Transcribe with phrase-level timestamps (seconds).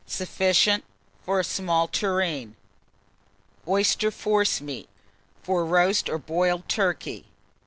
[0.07, 0.83] Sufficient
[1.23, 2.55] for a small tureen.
[3.67, 4.89] OYSTER FORCEMEAT,
[5.43, 7.25] for Roast or Boiled Turkey.